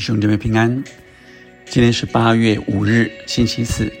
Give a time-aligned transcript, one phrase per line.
[0.00, 0.82] 兄弟们平安，
[1.66, 3.92] 今天是八月五日，星期四。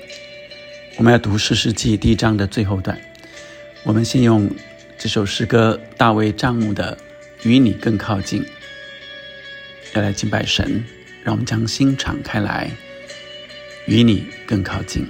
[0.96, 2.98] 我们要读诗诗记第一章的最后段。
[3.82, 4.50] 我们先用
[4.96, 6.96] 这首诗歌大卫帐幕的
[7.48, 8.42] 《与你更靠近》，
[9.92, 10.82] 要来敬拜神。
[11.22, 12.70] 让我们将心敞开来，
[13.84, 15.06] 与你更靠近。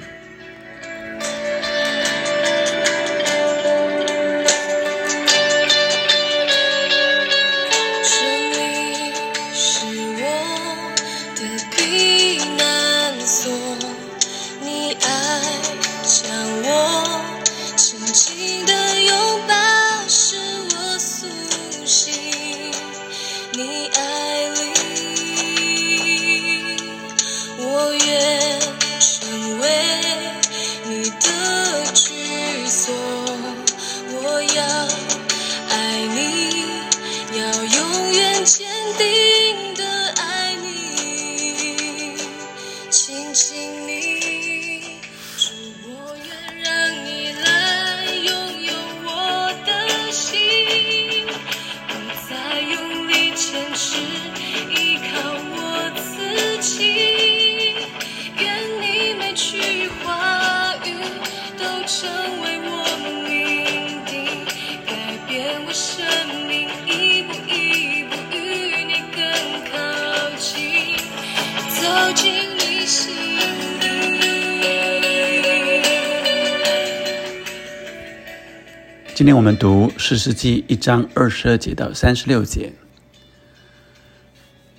[79.15, 82.73] 今天我们读《诗世记》一章二十二节到三十六节。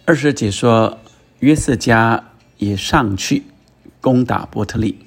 [0.03, 0.99] 二十二节说，
[1.39, 3.43] 约瑟家也上去
[4.01, 5.05] 攻打伯特利，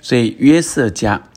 [0.00, 1.28] 所以约瑟家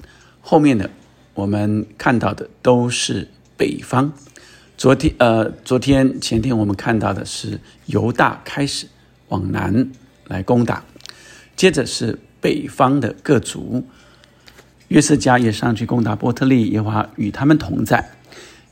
[0.41, 0.89] 后面的
[1.35, 4.13] 我们看到的都是北方。
[4.77, 8.87] 昨天呃，昨天前天我们看到的是犹大开始
[9.29, 9.89] 往南
[10.27, 10.83] 来攻打，
[11.55, 13.85] 接着是北方的各族。
[14.89, 18.11] 约瑟家也上去攻打伯特利，耶和华与他们同在。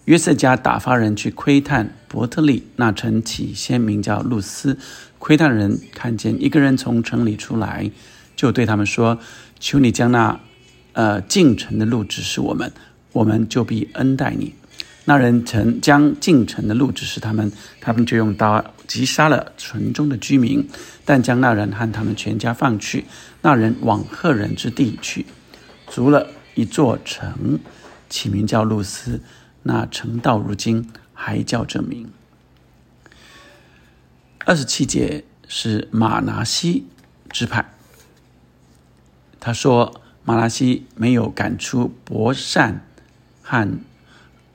[0.05, 4.77] 约瑟家打发人去窥探伯特利那城，起先名叫露丝。
[5.17, 7.89] 窥探人看见一个人从城里出来，
[8.35, 9.17] 就对他们说
[9.57, 10.37] ：“求你将那
[10.91, 12.71] 呃进城的路指示我们，
[13.13, 14.53] 我们就必恩待你。”
[15.05, 20.67] 那人曾将进城的路指示他们，他们就用刀击杀了城中的居民，
[21.03, 23.05] 但将那人和他们全家放去。
[23.41, 25.25] 那人往赫人之地去。
[25.89, 27.59] 筑了一座城，
[28.09, 29.21] 起名叫路斯。
[29.63, 32.09] 那城到如今还叫这名。
[34.45, 36.85] 二十七节是马拿西
[37.29, 37.73] 支派。
[39.39, 42.85] 他说马拿西没有赶出伯善
[43.41, 43.79] 和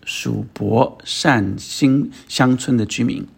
[0.09, 3.29] 属伯善新乡村的居民。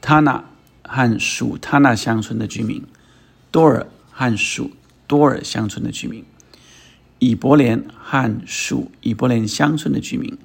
[0.00, 0.44] 他那
[0.84, 2.84] 和属他那乡村的居民，
[3.50, 4.70] 多尔和属。
[5.08, 6.24] 多尔乡村的居民，
[7.20, 10.36] 以伯连和属以伯连乡村的居民，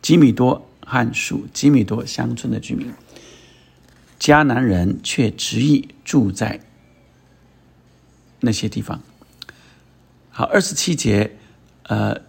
[0.00, 2.92] 吉米多和属吉米多乡村的居民，
[4.20, 6.60] 迦南人却执意住在
[8.38, 9.02] 那些地方。
[10.30, 11.36] 好，二十七节，
[11.82, 12.20] 呃，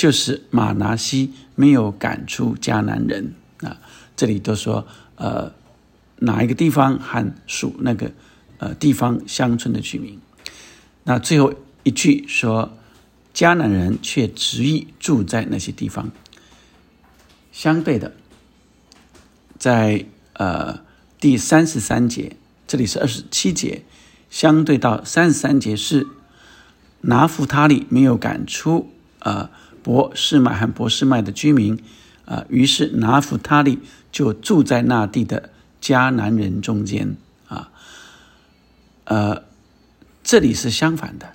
[0.00, 3.76] 就是马拿西没有赶出迦南人啊。
[4.16, 5.52] 这里都说，呃，
[6.20, 8.10] 哪一个地方和属那个
[8.56, 10.18] 呃地方乡村的居民。
[11.04, 11.52] 那最后
[11.82, 12.78] 一句说，
[13.34, 16.10] 迦南人却执意住在那些地方。
[17.52, 18.14] 相对的，
[19.58, 20.80] 在呃
[21.20, 23.82] 第三十三节，这里是二十七节，
[24.30, 26.06] 相对到三十三节是
[27.02, 29.50] 拿弗他利没有赶出呃
[29.82, 31.78] 博士麦和博士麦的居民，
[32.24, 33.78] 啊，于是拿弗他利
[34.10, 37.16] 就住在那地的迦南人中间
[37.48, 37.70] 啊，
[39.04, 39.44] 呃。
[40.22, 41.32] 这里是相反的，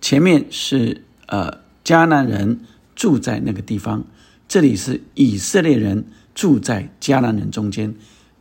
[0.00, 2.60] 前面是呃迦南人
[2.94, 4.04] 住在那个地方，
[4.46, 7.94] 这里是以色列人住在迦南人中间。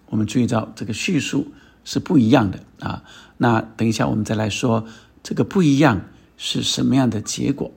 [0.06, 1.52] 我们注意到这个叙述
[1.84, 3.04] 是不一样的啊。
[3.38, 4.86] 那等一下我们再来说
[5.24, 6.06] 这个不一样
[6.38, 7.72] 是什么样的结果。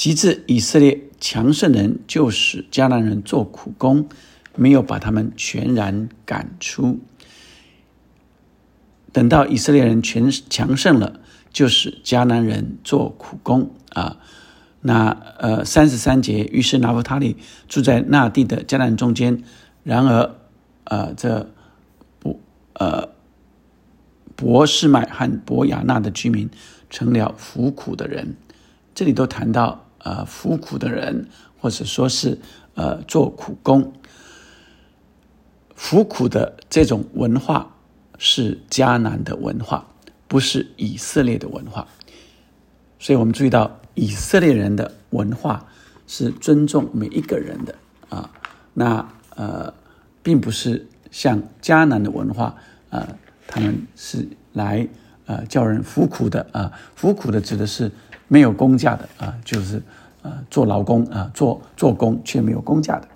[0.00, 4.08] 极致以色列强盛人就使迦南人做苦工，
[4.56, 7.00] 没有把他们全然赶出。
[9.12, 11.20] 等到以色列人全强盛了，
[11.52, 14.16] 就使迦南人做苦工啊。
[14.80, 17.36] 那呃三十三节，于是拿弗他利
[17.68, 19.44] 住在那地的迦南中间。
[19.82, 20.34] 然而，
[20.84, 21.50] 呃，这
[22.18, 22.40] 伯
[22.72, 23.10] 呃
[24.34, 26.48] 伯士麦和伯亚纳的居民
[26.88, 28.34] 成了服苦的人。
[28.94, 32.38] 这里都谈到呃服苦的人，或者说是
[32.74, 33.92] 呃做苦工。
[35.74, 37.74] 服苦的这种文化
[38.18, 39.86] 是迦南的文化，
[40.28, 41.88] 不是以色列的文化。
[42.98, 45.66] 所以我们注意到，以色列人的文化
[46.06, 47.74] 是尊重每一个人的
[48.10, 48.30] 啊。
[48.74, 49.72] 那呃，
[50.22, 52.54] 并不是像迦南的文化，
[52.90, 54.86] 呃，他们是来
[55.30, 56.72] 呃叫人服苦的啊。
[56.96, 57.92] 服苦的指的是
[58.26, 59.80] 没有工价的啊，就是
[60.22, 63.06] 呃做劳工啊，做做工却没有工价的。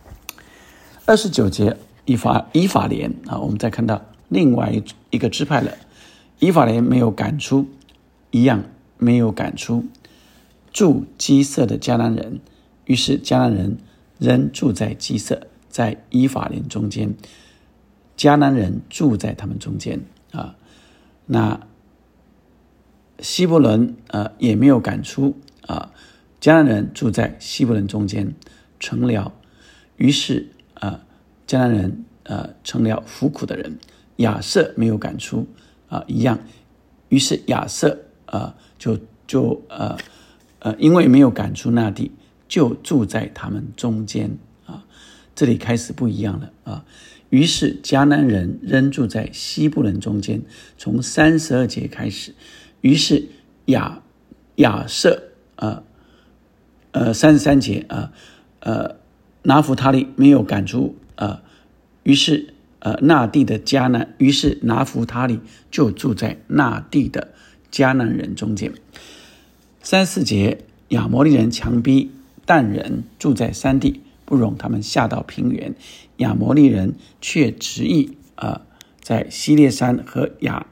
[1.07, 5.73] 二十九节以法以法莲啊，我们再看到另外一一个支派了，
[6.39, 7.67] 以法莲没有赶出，
[8.31, 8.63] 一样
[8.97, 9.85] 没有赶出
[10.73, 12.39] 住基色的迦南人，
[12.85, 13.79] 于是迦南人
[14.19, 15.49] 仍住在基色。
[15.75, 17.15] 在以法莲中间，
[18.17, 19.99] 迦南人住在他们中间
[20.31, 20.55] 啊。
[21.27, 21.59] 那
[23.21, 25.93] 希伯伦呃也没有赶出啊，
[26.41, 28.35] 迦南人住在希伯伦中间
[28.79, 29.33] 成了。
[29.97, 31.05] 于是啊，
[31.47, 33.79] 迦南人呃成了服苦的人。
[34.19, 35.47] 亚瑟没有赶出
[35.89, 36.39] 啊，一样。
[37.09, 39.97] 于是亚瑟啊就就呃
[40.61, 42.13] 呃因为没有赶出那地，
[42.47, 44.85] 就住在他们中间啊。
[45.35, 46.85] 这里开始不一样了啊！
[47.31, 50.43] 于是迦南人仍住在西部人中间，
[50.79, 52.35] 从三十二节开始。
[52.85, 53.31] 于是
[53.65, 54.03] 亚
[54.57, 55.83] 亚瑟啊，
[56.93, 58.13] 呃，三十三节啊，
[58.61, 58.97] 呃，
[59.45, 61.41] 拿弗他利没有赶出啊，
[62.03, 65.41] 于是呃，那地的迦南，于是拿弗他利
[65.71, 67.33] 就住在那地的
[67.73, 68.71] 迦南人中间。
[69.83, 70.59] 三四节
[70.89, 72.11] 亚摩利人强逼
[72.45, 74.03] 但人住在山地。
[74.27, 75.75] 不容他们下到平原，
[76.17, 78.63] 亚摩利人却执意啊，
[79.03, 80.67] 在西列山和亚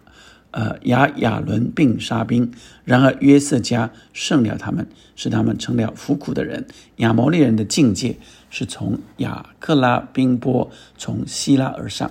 [0.53, 2.53] 呃亚亚伦并杀兵。
[2.85, 6.67] 然而约瑟家胜了他们，使他们成了服苦的人。
[6.97, 8.17] 亚摩利人的境界
[8.49, 12.11] 是从亚克拉冰波从希拉而上。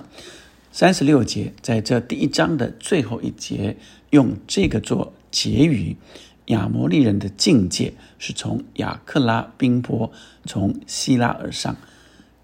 [0.70, 3.76] 三十六节在这第一章的最后一节，
[4.10, 5.96] 用这个做结语。
[6.46, 10.10] 亚摩利人的境界是从雅克拉冰波
[10.44, 11.76] 从希拉而上，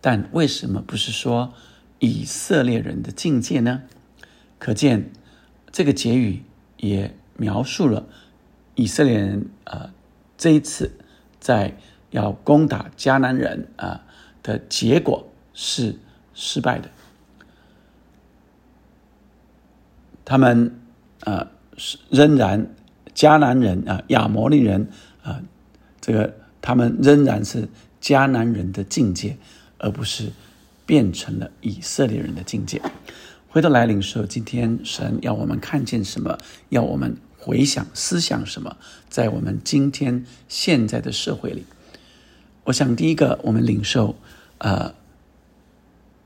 [0.01, 1.53] 但为什么不是说
[1.99, 3.83] 以色列人的境界呢？
[4.59, 5.11] 可见
[5.73, 6.43] 这个结语
[6.77, 8.07] 也描述了
[8.75, 9.93] 以色列人啊
[10.37, 10.93] 这一次
[11.39, 11.77] 在
[12.11, 14.05] 要攻打迦南人啊
[14.43, 15.97] 的结果是
[16.35, 16.91] 失败的，
[20.25, 20.79] 他们
[21.21, 21.51] 啊
[22.11, 22.75] 仍然。
[23.15, 24.89] 迦南人啊，亚摩利人
[25.25, 25.43] 啊，
[26.01, 27.69] 这个他们仍然是
[28.01, 29.37] 迦南人的境界，
[29.79, 30.31] 而不是
[30.87, 32.81] 变成了以色列人的境界。
[33.51, 36.37] 回头来领受，今天神要我们看见什么？
[36.69, 38.77] 要我们回想、思想什么？
[39.09, 41.65] 在我们今天现在的社会里，
[42.65, 44.17] 我想第一个，我们领受，
[44.59, 44.95] 呃，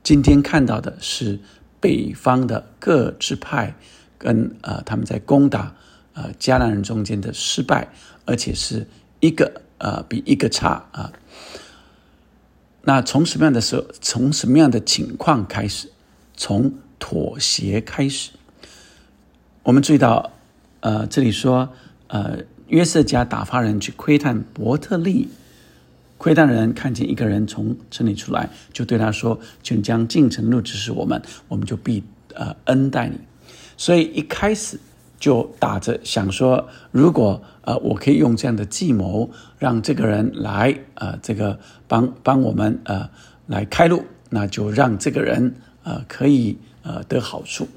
[0.03, 1.39] 今天看到的是
[1.79, 3.73] 北方的各支派
[4.17, 5.75] 跟呃他们在攻打。
[6.15, 7.87] 呃，迦南人中间的失败，
[8.25, 8.85] 而且是
[9.19, 11.11] 一个呃比一个差啊。
[12.83, 15.89] 那从什么样的时候，从什么样的情况开始？
[16.35, 16.71] 从
[17.03, 18.31] 妥协开始。
[19.63, 20.31] 我们注意到，
[20.79, 21.67] 呃，这里说，
[22.07, 25.27] 呃，约瑟家打发人去窥探伯特利，
[26.17, 32.01] 窥探人看见一个人从城里出来，就对他说：“请将进城路指示我们，我们就必
[32.35, 33.19] 呃恩待你。”
[33.75, 34.79] 所以一开始。
[35.19, 41.57] 就打着想说，如果呃我可以用这样的计谋，让这个人来呃这个
[41.87, 43.09] 帮帮我们呃
[43.47, 47.67] 来开路，那就让这个人呃可以呃得好处。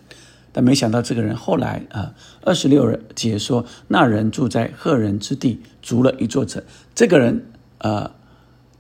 [0.52, 6.62] 但没想到这个人后来啊，二十六节说，那人住在赫人之地，筑了一座城。
[6.94, 7.46] 这个人
[7.78, 8.10] 呃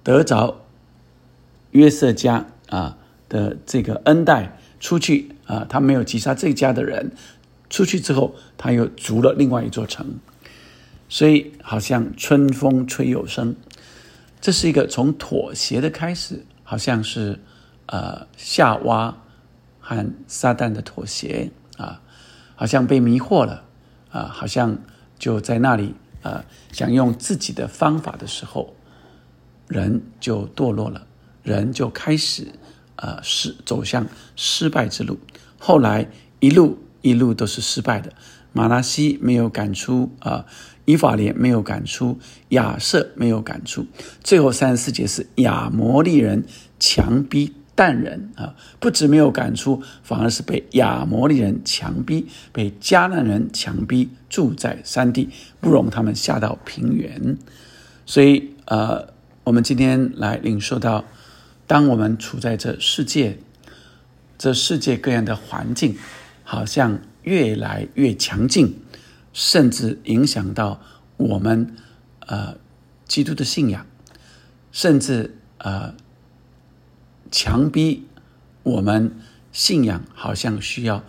[0.02, 0.64] 得着
[1.72, 2.96] 约瑟家啊
[3.28, 7.12] 的这个恩待，出去啊，他没有击杀这家的人。
[7.68, 10.18] 出去之后，他又筑了另外一座城，
[11.08, 13.56] 所以好像春风吹又生，
[14.40, 17.40] 这是一个从妥协的开始，好像是
[17.86, 19.18] 呃夏娃
[19.88, 22.00] 和撒旦的妥协啊，
[22.56, 23.62] 好像被迷惑了
[24.10, 24.76] 啊，好像
[25.16, 28.74] 就在那里啊想用自己的方法的时候，
[29.68, 31.06] 人就堕落了，
[31.44, 32.48] 人就开始
[32.96, 35.20] 呃失走向失败之路，
[35.60, 36.78] 后来一路。
[37.02, 38.12] 一路都是失败的，
[38.52, 40.44] 马拉西没有赶出啊，
[40.86, 43.86] 以法莲没有赶出，亚瑟没有赶出，
[44.24, 46.44] 最后三十四节是亚摩利人
[46.80, 55.28] 强逼但人啊，不止没有赶出，反而是被亚摩利人强逼，被迦南人强逼住在山地，
[55.60, 57.36] 不容他们下到平原。
[58.06, 59.08] 所以呃，
[59.44, 61.04] 我们今天来领受到，
[61.66, 63.38] 当我们处在这世界，
[64.38, 65.98] 这世界各样的环境
[66.44, 68.80] 好像越来越强劲，
[69.34, 70.80] 甚至影响到
[71.18, 71.76] 我们
[72.20, 72.56] 呃
[73.06, 73.84] 基督的信仰，
[74.72, 75.94] 甚至呃
[77.30, 78.06] 强逼
[78.62, 79.14] 我们
[79.52, 81.04] 信仰好像需要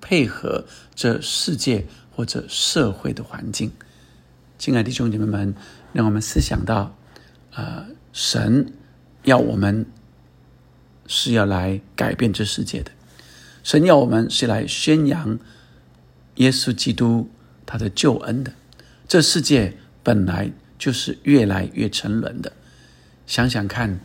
[0.00, 0.64] 配合
[0.94, 3.72] 这世界或者社会的环境。
[4.58, 5.54] 亲爱的弟兄姐妹们，
[5.92, 6.96] 让我们思想到，
[7.52, 8.72] 呃，神
[9.24, 9.86] 要我们。
[11.08, 12.90] 是要来改变这世界的，
[13.64, 15.38] 神要我们是来宣扬
[16.36, 17.28] 耶稣基督
[17.66, 18.52] 他的救恩的。
[19.08, 22.52] 这世界本来就是越来越沉沦的，
[23.26, 24.00] 想想看，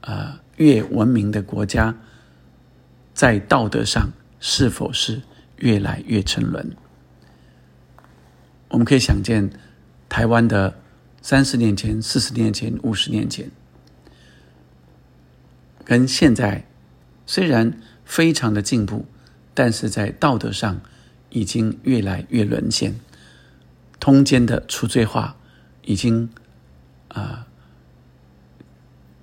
[0.00, 1.96] 啊，越文明的国家，
[3.14, 5.22] 在道德上是否是
[5.56, 6.76] 越来越沉沦？
[8.68, 9.50] 我们可以想见，
[10.10, 10.78] 台湾的
[11.22, 13.50] 三十年前、四十年前、五十年前。
[15.82, 16.66] 跟现在
[17.24, 19.06] 虽然非常的进步，
[19.54, 20.82] 但是在道德上
[21.30, 23.00] 已经越来越沦陷，
[23.98, 25.36] 通奸的除罪化
[25.86, 26.28] 已经
[27.08, 27.46] 啊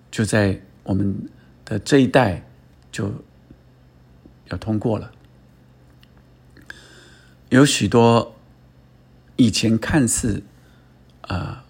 [0.09, 1.29] 就在我们
[1.65, 2.49] 的这一代
[2.93, 3.11] 就
[4.45, 5.11] 要通过了，
[7.49, 8.33] 有许多
[9.35, 10.43] 以前看似
[11.21, 11.65] 啊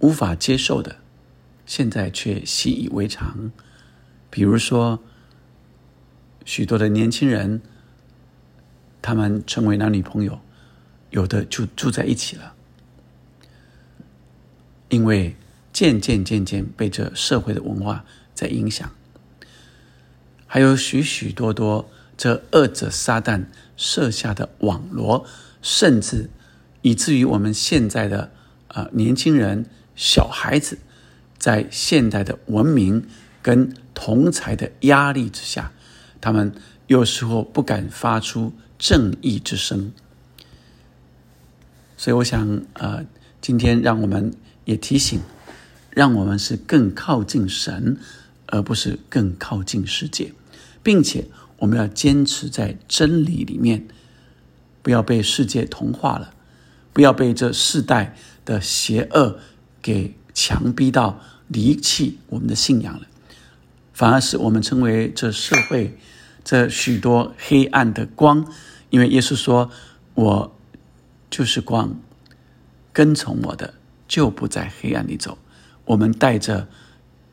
[0.00, 0.96] 无法接受的。
[1.66, 3.52] 现在却习以为常，
[4.28, 5.00] 比如说，
[6.44, 7.62] 许多的年轻人，
[9.00, 10.40] 他们成为男女朋友，
[11.10, 12.54] 有的就住在一起了，
[14.90, 15.36] 因为
[15.74, 18.90] 渐渐渐渐被这社会的文化在影响，
[20.46, 23.44] 还有许许多多这恶者撒旦
[23.76, 25.26] 设下的网罗，
[25.60, 26.30] 甚至
[26.80, 28.30] 以至于我们现在的
[28.68, 30.78] 啊年轻人、小孩子。
[31.36, 33.06] 在现代的文明
[33.42, 35.72] 跟同才的压力之下，
[36.18, 36.54] 他们
[36.86, 39.92] 有时候不敢发出正义之声。
[41.98, 43.04] 所以，我想，呃，
[43.42, 44.32] 今天让我们
[44.64, 45.20] 也提醒，
[45.94, 47.96] 让我们是更靠近神，
[48.46, 50.32] 而不是更靠近世界，
[50.82, 51.26] 并且
[51.58, 53.86] 我们要坚持在真理里面，
[54.82, 56.34] 不要被世界同化了，
[56.92, 59.38] 不要被这世代的邪恶
[59.80, 61.20] 给强逼到。
[61.46, 63.06] 离弃我们的信仰了，
[63.92, 65.98] 反而是我们成为这社会
[66.42, 68.50] 这许多黑暗的光。
[68.88, 69.70] 因为耶稣说
[70.14, 70.56] ：“我
[71.30, 72.00] 就是光，
[72.94, 73.74] 跟从我的
[74.08, 75.36] 就不在黑暗里走。”
[75.84, 76.68] 我们带着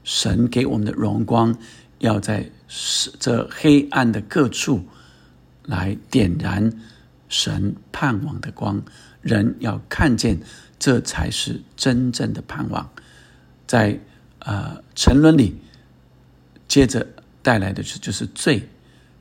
[0.03, 1.55] 神给我们的荣光，
[1.99, 2.49] 要在
[3.19, 4.83] 这黑暗的各处
[5.65, 6.71] 来点燃
[7.29, 8.81] 神盼望的光。
[9.21, 10.39] 人要看见，
[10.79, 12.89] 这才是真正的盼望。
[13.67, 13.99] 在
[14.39, 15.61] 呃沉沦里，
[16.67, 17.07] 接着
[17.43, 18.67] 带来的就就是罪，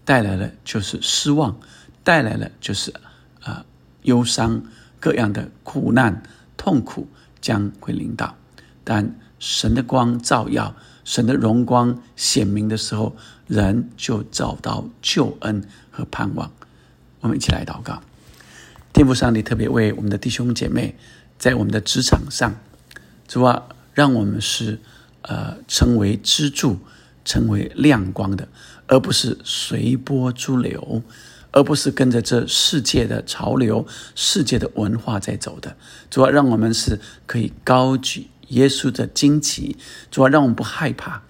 [0.05, 1.61] 带来了就是失望，
[2.03, 2.93] 带来了就是
[3.43, 3.65] 啊
[4.03, 4.65] 忧伤，
[4.99, 6.23] 各样的苦难
[6.57, 7.07] 痛苦
[7.41, 8.35] 将会临到。
[8.91, 13.15] 但神的光照耀，神的荣光显明的时候，
[13.47, 16.51] 人就找到救恩和盼望。
[17.21, 18.03] 我们一起来祷告，
[18.93, 20.97] 天父上帝特别为我们的弟兄姐妹，
[21.39, 22.57] 在我们的职场上，
[23.29, 23.63] 主啊。
[23.93, 24.81] 让我们是，
[25.23, 26.79] 呃，成为支柱，
[27.25, 28.49] 成为亮光的，
[28.87, 31.03] 而不是随波逐流，
[31.51, 35.77] 而不是跟着这世界的潮流、世界的文化在走的。
[36.09, 39.77] 主要让我们是可以高举耶稣的惊奇，
[40.13, 41.23] 主要让我们不害怕。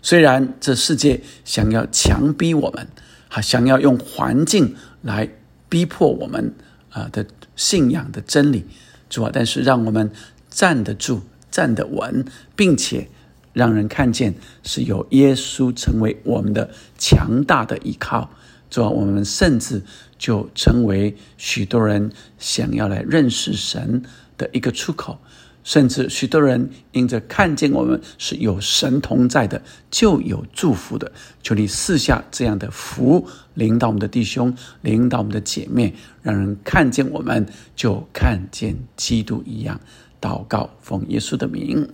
[0.00, 2.86] 虽然这世界想要强逼我们，
[3.28, 5.28] 还想要用环境来
[5.68, 6.54] 逼迫我们
[6.90, 7.26] 啊的
[7.56, 8.64] 信仰的真理，
[9.10, 10.12] 主要但是让我们
[10.48, 11.22] 站得住。
[11.54, 12.24] 站得稳，
[12.56, 13.08] 并且
[13.52, 18.28] 让人看见是有耶稣成为我们的强大的依靠，
[18.68, 19.84] 主啊，我们甚至
[20.18, 24.02] 就成为许多人想要来认识神
[24.36, 25.20] 的一个出口，
[25.64, 31.10] 甚至许多人因着看见我们是有神同在的，就有祝福的。
[31.42, 39.80] 求你赐下这样的福，领导我们的弟兄，领导我们的姐妹，让人看见我们就看见基督一样。
[40.20, 41.88] 祷告，奉耶稣的名，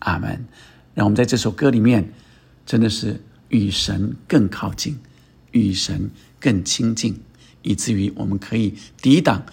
[0.00, 0.46] 阿门。
[0.94, 2.12] 让我们在这首歌里面，
[2.64, 4.98] 真的是与神更靠近，
[5.52, 7.20] 与神更亲近，
[7.62, 9.44] 以至于我们可以抵挡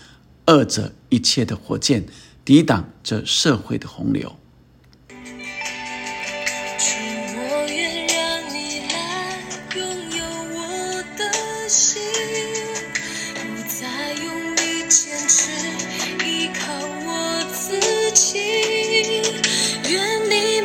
[0.45, 2.05] 二者一切的火箭，
[2.47, 4.33] 抵挡这社会的洪流。
[19.89, 20.61] 愿你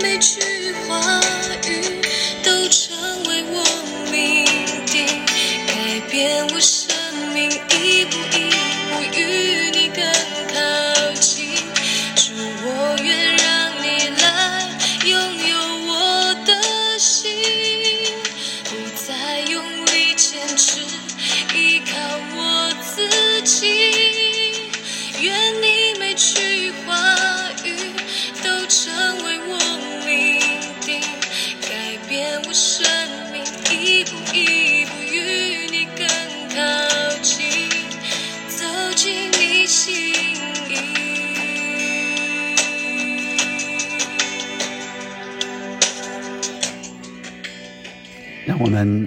[48.84, 49.06] 能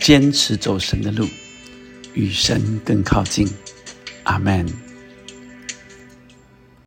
[0.00, 1.28] 坚持走神的路，
[2.14, 3.46] 与神更靠近。
[4.22, 4.85] 阿门。